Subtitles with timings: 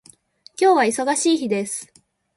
[0.59, 1.93] 今日は忙しい日です。